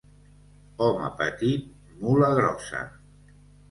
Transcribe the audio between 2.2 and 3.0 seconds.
grossa.